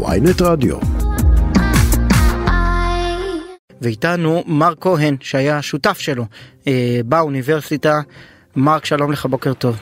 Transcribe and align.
ויינט 0.00 0.42
רדיו. 0.42 0.76
ואיתנו 3.80 4.42
מר 4.46 4.72
כהן 4.80 5.16
שהיה 5.20 5.62
שותף 5.62 5.98
שלו 5.98 6.24
אה, 6.66 7.00
באוניברסיטה. 7.04 8.00
מרק 8.56 8.84
שלום 8.84 9.12
לך 9.12 9.26
בוקר 9.26 9.54
טוב. 9.54 9.76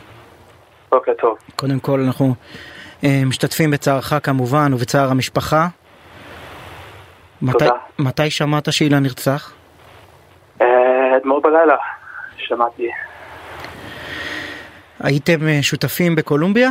בוקר 0.91 1.13
טוב. 1.21 1.39
קודם 1.57 1.81
כל 1.81 2.01
אנחנו 2.01 2.35
אה, 3.05 3.23
משתתפים 3.27 3.71
בצערך 3.71 4.13
כמובן 4.23 4.75
ובצער 4.75 5.11
המשפחה. 5.11 5.69
מתי, 7.43 7.59
תודה. 7.59 7.71
מתי 7.99 8.31
שמעת 8.31 8.73
שאילן 8.73 9.03
נרצח? 9.03 9.53
אה, 10.61 10.67
אתמול 11.17 11.41
בלילה 11.43 11.77
שמעתי. 12.37 12.89
הייתם 15.01 15.49
אה, 15.49 15.59
שותפים 15.63 16.15
בקולומביה? 16.15 16.71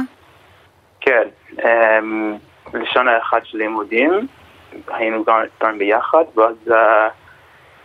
כן, 1.01 1.27
אמ, 1.51 2.37
לשנה 2.73 3.17
אחת 3.17 3.45
של 3.45 3.57
לימודים, 3.57 4.27
היינו 4.87 5.23
גם 5.23 5.41
גם 5.63 5.77
ביחד, 5.77 6.23
ואז 6.35 6.71
אה, 6.71 7.07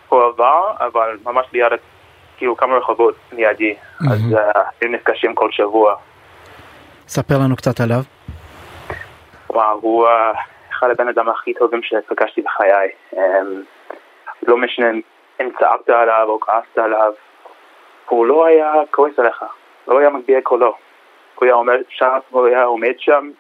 הוא 0.09 0.23
עבר, 0.23 0.73
אבל 0.81 1.19
ממש 1.25 1.47
ליד, 1.53 1.73
כאילו 2.37 2.57
כמה 2.57 2.77
רחובות 2.77 3.15
לידי, 3.33 3.75
אז 4.01 4.23
מהמם. 4.23 4.37
אה, 4.37 4.63
היינו 4.81 4.97
נפגשים 4.97 5.35
כל 5.35 5.51
שבוע. 5.51 5.95
ספר 7.09 7.35
לנו 7.39 7.57
קצת 7.57 7.81
עליו. 7.81 8.01
וואו, 9.51 9.79
הוא 9.81 10.09
אה, 10.09 10.33
אחד 10.71 10.91
הבן 10.91 11.09
אדם 11.09 11.29
הכי 11.29 11.55
טובים 11.55 11.81
שפגשתי 11.83 12.43
בחיי. 12.43 12.89
אמ, 13.13 13.63
לא 14.47 14.57
משנה 14.57 14.87
אם 15.41 15.49
צעקת 15.59 15.91
עליו 15.91 16.27
או 16.29 16.41
כעסת 16.41 16.79
עליו, 16.79 17.13
הוא 18.09 18.27
לא 18.27 18.47
היה 18.47 18.73
כועס 18.91 19.19
עליך, 19.19 19.45
לא 19.89 19.99
היה 19.99 20.11
מגביה 20.11 20.41
קולו. 20.43 20.77
הוא 21.35 21.47
היה 21.47 21.55
אומר 21.55 21.75
שם, 21.89 22.19
הוא 22.31 22.47
היה 22.47 22.63
עומד 22.63 22.95
שם, 22.99 23.31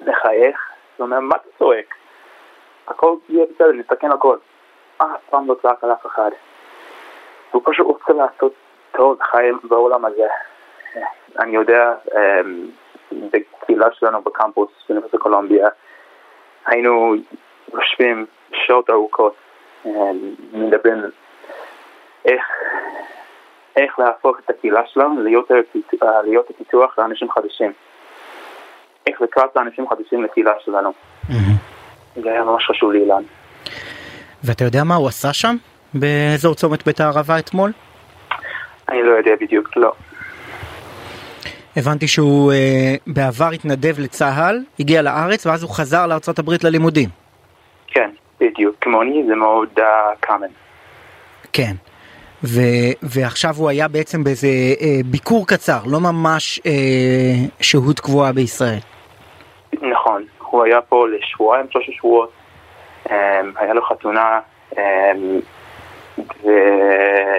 מחייך, 0.00 0.71
הוא 0.96 1.04
אומר, 1.04 1.20
מה 1.20 1.36
אתה 1.36 1.48
צועק? 1.58 1.94
הכל 2.88 3.14
יהיה 3.28 3.46
בסדר, 3.54 3.72
נסתכל 3.72 4.12
הכל. 4.12 4.36
אף 4.96 5.06
פעם 5.30 5.48
לא 5.48 5.54
צעק 5.62 5.84
על 5.84 5.92
אף 5.92 6.06
אחד. 6.06 6.30
הוא 7.50 7.62
פשוט 7.64 7.86
רוצה 7.86 8.12
לעשות 8.12 8.52
טוב 8.92 9.22
חיים 9.22 9.58
בעולם 9.64 10.04
הזה. 10.04 10.26
אני 11.38 11.54
יודע, 11.54 11.94
אמ, 12.14 12.66
בקהילה 13.12 13.86
שלנו 13.92 14.22
בקמפוס 14.22 14.70
באוניברסיטת 14.88 15.22
קולומביה, 15.22 15.68
היינו 16.66 17.14
יושבים 17.74 18.26
שעות 18.52 18.90
ארוכות, 18.90 19.34
אמ, 19.86 19.90
מדברים 20.52 21.02
איך, 22.24 22.42
איך 23.76 23.98
להפוך 23.98 24.38
את 24.38 24.50
הקהילה 24.50 24.86
שלנו 24.86 25.20
אה, 26.02 26.22
להיות 26.22 26.50
הפיתוח 26.50 26.98
לאנשים 26.98 27.30
חדשים. 27.30 27.72
איך 29.06 29.20
לקראת 29.20 29.50
לאנשים 29.56 29.88
חדשים 29.88 30.24
לקהילה 30.24 30.52
שלנו. 30.64 30.92
זה 32.14 32.30
היה 32.30 32.44
ממש 32.44 32.64
חשוב 32.70 32.92
לי, 32.92 32.98
אילן. 32.98 33.22
ואתה 34.44 34.64
יודע 34.64 34.84
מה 34.84 34.94
הוא 34.94 35.08
עשה 35.08 35.32
שם? 35.32 35.56
באזור 35.94 36.54
צומת 36.54 36.86
בית 36.86 37.00
הערבה 37.00 37.38
אתמול? 37.38 37.72
אני 38.88 39.02
לא 39.02 39.10
יודע 39.10 39.30
בדיוק, 39.40 39.76
לא. 39.76 39.92
הבנתי 41.76 42.08
שהוא 42.08 42.52
אה, 42.52 42.94
בעבר 43.06 43.48
התנדב 43.50 44.00
לצה"ל, 44.00 44.60
הגיע 44.80 45.02
לארץ 45.02 45.46
ואז 45.46 45.62
הוא 45.62 45.70
חזר 45.70 46.06
הברית 46.38 46.64
ללימודים. 46.64 47.08
כן, 47.86 48.10
בדיוק. 48.40 48.76
כמוני 48.80 49.24
זה 49.28 49.34
מאוד 49.34 49.68
uh, 49.78 50.26
common. 50.26 50.52
כן. 51.52 51.72
ו, 52.44 52.60
ועכשיו 53.02 53.54
הוא 53.58 53.68
היה 53.68 53.88
בעצם 53.88 54.24
באיזה 54.24 54.48
אה, 54.80 55.00
ביקור 55.04 55.46
קצר, 55.46 55.78
לא 55.86 56.00
ממש 56.00 56.60
אה, 56.66 56.72
שהות 57.60 58.00
קבועה 58.00 58.32
בישראל. 58.32 58.78
נכון, 59.72 60.24
הוא 60.38 60.64
היה 60.64 60.80
פה 60.80 61.06
לשבועיים, 61.08 61.66
שלושה 61.70 61.92
שבועות, 61.92 62.30
um, 63.06 63.10
היה 63.56 63.74
לו 63.74 63.82
חתונה, 63.82 64.40
um, 64.72 64.76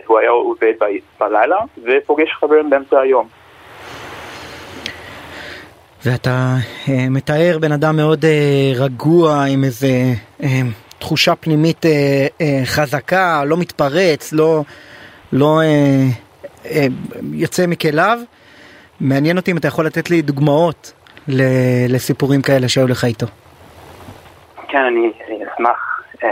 והוא 0.05 0.19
היה 0.19 0.29
עובד 0.29 0.73
ב- 0.81 1.23
בלילה, 1.23 1.57
ופוגש 1.83 2.31
חברים 2.39 2.69
באמצע 2.69 2.99
היום. 2.99 3.27
ואתה 6.05 6.55
אה, 6.89 7.09
מתאר 7.09 7.57
בן 7.61 7.71
אדם 7.71 7.95
מאוד 7.95 8.25
אה, 8.25 8.71
רגוע 8.75 9.43
עם 9.43 9.63
איזה 9.63 9.87
אה, 10.43 10.47
תחושה 10.99 11.35
פנימית 11.35 11.85
אה, 11.85 12.27
אה, 12.41 12.61
חזקה, 12.65 13.43
לא 13.45 13.57
מתפרץ, 13.57 14.33
לא, 14.33 14.63
לא 15.33 15.61
אה, 15.61 16.05
אה, 16.65 16.87
יוצא 17.33 17.67
מכליו. 17.67 18.19
מעניין 18.99 19.37
אותי 19.37 19.51
אם 19.51 19.57
אתה 19.57 19.67
יכול 19.67 19.85
לתת 19.85 20.09
לי 20.09 20.21
דוגמאות 20.21 20.93
ל- 21.27 21.95
לסיפורים 21.95 22.41
כאלה 22.41 22.69
שהיו 22.69 22.87
לך 22.87 23.03
איתו. 23.05 23.25
כן, 24.67 24.83
אני, 24.85 25.11
אני 25.27 25.37
אשמח. 25.53 26.01
Um, 26.15 26.25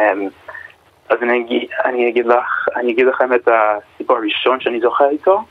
אז 1.10 1.18
אני 1.22 1.40
אגיד, 1.40 1.70
אני, 1.86 2.10
אגיד 2.10 2.26
לך, 2.26 2.68
אני 2.76 2.92
אגיד 2.92 3.06
לכם 3.06 3.34
את 3.34 3.48
הסיפור 3.48 4.18
הראשון 4.18 4.60
שאני 4.62 4.80
זוכר 4.80 5.10
איתו, 5.10 5.44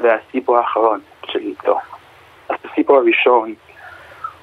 והסיפור 0.00 0.58
האחרון 0.58 1.00
שלי 1.26 1.46
איתו. 1.46 1.78
אז 2.48 2.56
הסיפור 2.70 2.96
הראשון 2.96 3.54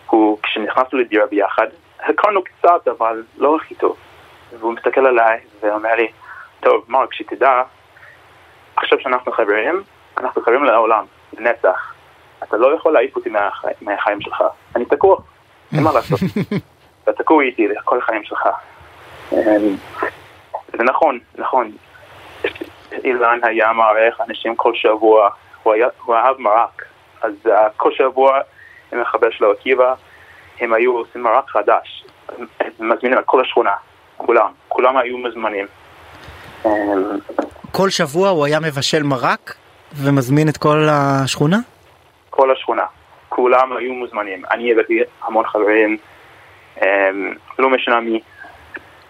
הוא 0.09 0.37
כשנכנסנו 0.43 0.99
לדירה 0.99 1.25
ביחד, 1.25 1.67
הכרנו 1.99 2.41
קצת, 2.43 2.87
אבל 2.87 3.23
לא 3.37 3.55
הכי 3.55 3.75
טוב. 3.75 3.97
והוא 4.59 4.73
מסתכל 4.73 5.05
עליי 5.05 5.39
ואומר 5.61 5.95
לי, 5.95 6.07
טוב, 6.59 6.85
מרק, 6.87 7.13
שתדע, 7.13 7.61
עכשיו 8.87 8.99
שאנחנו 8.99 9.31
חברים, 9.31 9.83
אנחנו 10.17 10.41
חברים 10.41 10.63
לעולם, 10.63 11.05
לנצח. 11.37 11.93
אתה 12.43 12.57
לא 12.57 12.75
יכול 12.75 12.93
להעיף 12.93 13.15
אותי 13.15 13.29
מהחי, 13.29 13.67
מהחיים 13.81 14.21
שלך. 14.21 14.43
אני 14.75 14.85
תקוע, 14.85 15.17
אין 15.73 15.83
מה 15.83 15.93
לעשות. 15.93 16.19
אתה 17.03 17.13
תקוע 17.13 17.43
איתי 17.43 17.67
לכל 17.67 17.97
החיים 17.97 18.23
שלך. 18.23 18.49
אמ, 19.31 19.37
זה 20.77 20.83
נכון, 20.83 21.19
נכון. 21.35 21.71
אילן 23.03 23.39
היה 23.43 23.73
מארח 23.73 24.21
אנשים 24.29 24.55
כל 24.55 24.75
שבוע, 24.75 25.29
הוא, 25.63 25.73
היה, 25.73 25.87
הוא 26.05 26.15
אהב 26.15 26.37
מרק. 26.39 26.85
אז 27.21 27.33
uh, 27.45 27.49
כל 27.77 27.91
שבוע 27.91 28.39
עם 28.93 29.01
החבר 29.01 29.27
שלו 29.31 29.51
עקיבא, 29.51 29.93
הם 30.59 30.73
היו 30.73 30.97
עושים 30.97 31.23
מרק 31.23 31.49
חדש. 31.49 32.05
מזמינים 32.79 33.19
את 33.19 33.25
כל 33.25 33.41
השכונה, 33.41 33.75
כולם, 34.17 34.51
כולם 34.67 34.97
היו 34.97 35.17
מזמנים. 35.17 35.65
כל 37.77 37.89
שבוע 37.89 38.29
הוא 38.29 38.45
היה 38.45 38.59
מבשל 38.59 39.03
מרק 39.03 39.55
ומזמין 39.93 40.49
את 40.49 40.57
כל 40.57 40.87
השכונה? 40.91 41.57
כל 42.29 42.51
השכונה, 42.51 42.85
כולם 43.29 43.77
היו 43.77 43.93
מוזמנים. 43.93 44.41
אני 44.51 44.71
הבאתי 44.71 44.99
המון 45.21 45.45
חברים, 45.47 45.97
אמ, 46.81 47.33
לא 47.59 47.69
משנה 47.69 47.99
מי. 47.99 48.19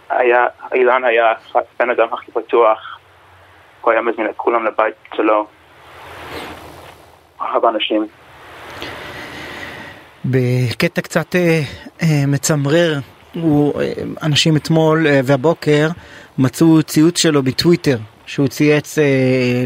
היה, 0.10 0.46
אילן 0.74 1.04
היה 1.04 1.34
בן 1.80 1.90
אדם 1.90 2.08
הכי 2.14 2.32
פתוח, 2.32 3.00
הוא 3.82 3.92
היה 3.92 4.02
מזמין 4.02 4.30
את 4.30 4.36
כולם 4.38 4.66
לבית 4.66 4.96
שלו. 5.16 5.48
אהב 7.42 7.66
אנשים. 7.66 8.08
בקטע 10.26 11.02
קצת 11.02 11.36
אה, 11.36 11.62
אה, 12.02 12.26
מצמרר, 12.28 12.94
הוא, 13.34 13.82
אה, 13.82 13.94
אנשים 14.24 14.56
אתמול 14.56 15.08
אה, 15.08 15.20
והבוקר 15.24 15.88
מצאו 16.38 16.84
ציוץ 16.84 17.18
שלו 17.18 17.44
בטוויטר 17.44 17.98
שהוא 18.28 18.48
צייץ 18.48 18.98
אה, 19.00 19.04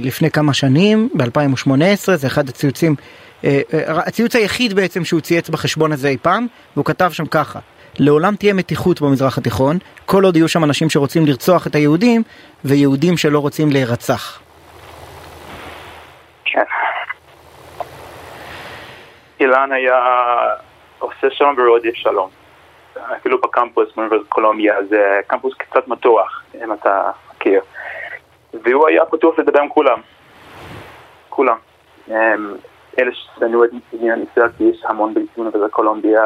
לפני 0.02 0.32
כמה 0.32 0.54
שנים, 0.54 1.10
ב-2018, 1.14 2.16
זה 2.16 2.28
אחד 2.28 2.50
הציוצים, 2.50 2.96
אה, 3.44 3.62
אה, 3.74 4.00
הציוץ 4.08 4.36
היחיד 4.36 4.74
בעצם 4.74 5.06
שהוא 5.06 5.22
צייץ 5.22 5.50
בחשבון 5.50 5.92
הזה 5.92 6.08
אי 6.08 6.18
פעם, 6.18 6.48
והוא 6.76 6.86
כתב 6.86 7.10
שם 7.12 7.26
ככה: 7.26 7.60
לעולם 8.00 8.36
תהיה 8.36 8.54
מתיחות 8.54 9.02
במזרח 9.02 9.38
התיכון, 9.38 9.78
כל 10.06 10.24
עוד 10.24 10.36
יהיו 10.36 10.48
שם 10.48 10.64
אנשים 10.64 10.90
שרוצים 10.90 11.26
לרצוח 11.26 11.68
את 11.68 11.76
היהודים, 11.76 12.24
ויהודים 12.66 13.18
שלא 13.18 13.40
רוצים 13.40 13.70
להירצח. 13.72 14.42
כן. 16.46 16.64
אילן 19.40 19.72
היה 19.72 19.96
עושה 21.00 21.28
שלום 21.32 21.56
ורודף 21.58 21.94
שלום. 21.94 22.30
אפילו 23.18 23.42
בקמפוס 23.42 23.88
באוניברסיטת 23.96 24.30
קולומביה, 24.30 24.75
זה 24.90 25.19
קמפוס 25.28 25.54
קצת 25.57 25.88
מתוח, 25.88 26.44
אם 26.64 26.74
אתה 26.74 27.12
מכיר. 27.36 27.62
והוא 28.53 28.88
היה 28.88 29.06
פתוח 29.06 29.39
לדבר 29.39 29.59
עם 29.59 29.69
כולם. 29.69 30.00
כולם. 31.30 31.57
אמ, 32.09 32.13
אלה 33.00 33.12
ששנאו 33.13 33.63
את 33.63 33.69
עניין 33.94 34.25
ישראל, 34.31 34.50
כי 34.57 34.63
יש 34.63 34.83
המון 34.86 35.13
באוניברסיטת 35.13 35.71
קולומביה. 35.71 36.21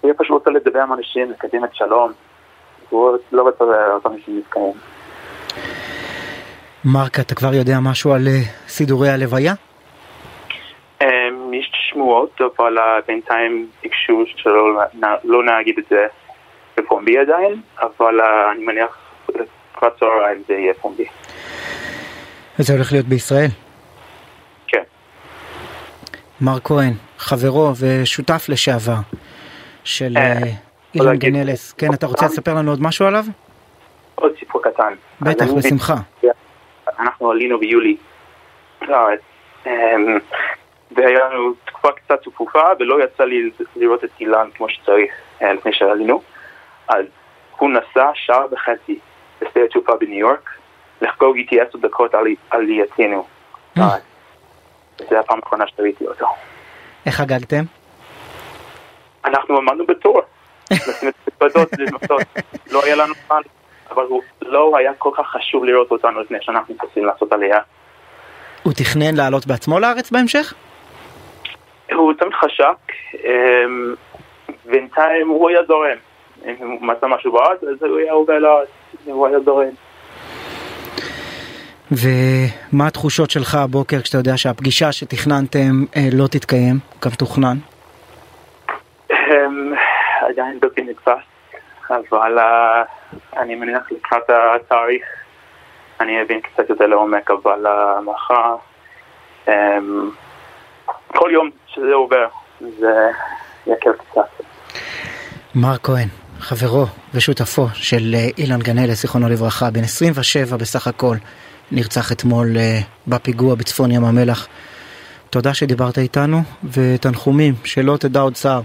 הוא 0.00 0.08
היה 0.08 0.14
פשוט 0.14 0.30
רוצה 0.30 0.50
לדבר 0.50 0.80
עם 0.80 0.92
אנשים, 0.92 1.30
לקדם 1.30 1.64
את 1.64 1.74
שלום. 1.74 2.12
הוא 2.90 3.16
לא 3.32 3.48
רצה 3.48 3.64
לראות 3.64 4.06
אנשים 4.06 4.38
נתקיים. 4.38 4.72
מרק, 6.84 7.20
אתה 7.20 7.34
כבר 7.34 7.54
יודע 7.54 7.74
משהו 7.82 8.12
על 8.12 8.26
אה, 8.26 8.40
סידורי 8.68 9.08
הלוויה? 9.08 9.52
אמ, 11.02 11.54
יש 11.54 11.72
שמועות, 11.90 12.40
אבל 12.40 12.78
אה, 12.78 12.98
בינתיים 13.06 13.68
ביקשו 13.82 14.24
שלא 14.36 14.82
לא 15.24 15.58
נגיד 15.58 15.78
את 15.78 15.84
זה 15.90 16.06
בפומבי 16.76 17.18
עדיין, 17.18 17.60
אבל 17.80 18.20
אה, 18.20 18.52
אני 18.52 18.64
מניח 18.64 19.03
לקראת 19.76 19.92
צהריים 20.00 20.42
זה 20.48 20.54
יהיה 20.54 20.74
פומבי. 20.74 21.06
וזה 22.58 22.72
הולך 22.72 22.92
להיות 22.92 23.06
בישראל. 23.06 23.48
כן. 24.66 24.82
מר 26.40 26.60
כהן, 26.64 26.92
חברו 27.18 27.72
ושותף 27.80 28.46
לשעבר 28.48 28.96
של 29.84 30.12
אה, 30.16 30.22
אה, 30.22 30.38
אילן 30.94 31.16
גנלס. 31.16 31.72
כן, 31.72 31.94
אתה 31.94 32.06
רוצה 32.06 32.26
לספר 32.26 32.54
לנו 32.54 32.70
עוד 32.70 32.82
משהו 32.82 33.06
עליו? 33.06 33.24
עוד 34.14 34.32
סיפור 34.38 34.62
קטן. 34.62 34.94
בטח, 35.20 35.46
בשמחה. 35.58 35.94
אנחנו 36.98 37.30
עלינו 37.30 37.58
ביולי 37.58 37.96
לארץ, 38.82 39.20
אמ, 39.66 39.70
והיה 40.90 41.28
לנו 41.28 41.54
תקופה 41.64 41.88
קצת 41.92 42.22
צפופה, 42.24 42.62
ולא 42.78 43.04
יצא 43.04 43.24
לי 43.24 43.50
לראות 43.76 44.04
את 44.04 44.10
אילן 44.20 44.48
כמו 44.54 44.68
שצריך 44.68 45.12
אה, 45.42 45.52
לפני 45.52 45.72
שעלינו. 45.72 46.22
אז 46.88 47.04
הוא 47.56 47.70
נסע 47.70 48.10
שעה 48.14 48.44
וחצי 48.50 48.98
בשדה 49.54 49.64
התעופה 49.64 49.92
בניו 50.00 50.18
יורק, 50.18 50.50
לחגוג 51.00 51.36
איתי 51.36 51.60
עשר 51.60 51.78
דקות 51.78 52.14
על 52.14 52.26
עלייתנו. 52.50 53.26
אה. 53.78 53.82
לארץ. 53.82 54.02
זו 55.10 55.18
הפעם 55.18 55.38
האחרונה 55.42 55.64
שראיתי 55.76 56.06
אותו. 56.06 56.26
איך 57.06 57.14
חגגתם? 57.14 57.64
אנחנו 59.24 59.56
עמדנו 59.56 59.86
בתור. 59.86 60.20
לא 62.72 62.82
היה 62.84 62.96
לנו 62.96 63.14
זמן, 63.26 63.40
אבל 63.90 64.02
הוא 64.02 64.22
לא 64.42 64.76
היה 64.78 64.94
כל 64.94 65.10
כך 65.16 65.26
חשוב 65.26 65.64
לראות 65.64 65.90
אותנו 65.90 66.20
לפני 66.20 66.38
שאנחנו 66.40 66.74
טסים 66.74 67.04
לעשות 67.04 67.32
עלייה. 67.32 67.60
הוא 68.62 68.72
תכנן 68.72 69.14
לעלות 69.14 69.46
בעצמו 69.46 69.80
לארץ 69.80 70.10
בהמשך? 70.10 70.54
הוא 71.92 72.12
תמיד 72.14 72.32
חשק, 72.34 72.92
אמ, 73.14 73.94
בינתיים 74.64 75.28
הוא 75.28 75.48
היה 75.48 75.64
זורם. 75.64 75.98
אם 76.44 76.54
הוא 76.70 76.82
מצא 76.82 77.06
משהו 77.06 77.32
בארץ, 77.32 77.62
אז 77.62 77.82
הוא 77.82 77.98
היה 77.98 78.12
עובר 78.12 78.38
לארץ, 78.38 78.68
הוא 79.04 79.26
היה 79.26 79.40
זורם. 79.40 79.68
ומה 81.92 82.86
התחושות 82.86 83.30
שלך 83.30 83.54
הבוקר 83.54 84.00
כשאתה 84.00 84.18
יודע 84.18 84.36
שהפגישה 84.36 84.92
שתכננתם 84.92 85.84
אה, 85.96 86.08
לא 86.12 86.26
תתקיים 86.26 86.78
כמתוכנן? 87.00 87.56
אמ, 89.10 89.74
עדיין 90.20 90.60
בלתי 90.60 90.82
נתפס, 90.82 91.24
אבל 91.90 92.38
אה, 92.38 92.82
אני 93.36 93.54
מניח 93.54 93.92
לקראת 93.92 94.30
התאריך 94.30 95.04
אני 96.00 96.22
אבין 96.22 96.40
קצת 96.40 96.70
יותר 96.70 96.86
לעומק, 96.86 97.30
אבל 97.30 97.66
אה, 97.66 98.00
מחר, 98.00 98.56
אמ, 99.48 100.10
כל 101.06 101.30
יום 101.32 101.50
שזה 101.66 101.94
עובר, 101.94 102.26
זה 102.60 103.10
יקר 103.66 103.92
קצת. 103.92 104.44
מר 105.54 105.76
כהן, 105.82 106.08
חברו 106.44 106.86
ושותפו 107.14 107.66
של 107.74 108.14
אה, 108.14 108.28
אילן 108.38 108.58
גנלס, 108.58 109.02
זיכרונו 109.02 109.28
לברכה, 109.28 109.70
בן 109.70 109.84
27 109.84 110.56
בסך 110.56 110.86
הכל, 110.86 111.16
נרצח 111.72 112.12
אתמול 112.12 112.56
אה, 112.56 112.80
בפיגוע 113.06 113.54
בצפון 113.54 113.90
ים 113.90 114.04
המלח. 114.04 114.48
תודה 115.30 115.54
שדיברת 115.54 115.98
איתנו, 115.98 116.42
ותנחומים, 116.64 117.54
שלא 117.64 117.96
תדע 117.96 118.20
עוד 118.20 118.34
צער. 118.34 118.60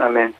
אמן. 0.00 0.30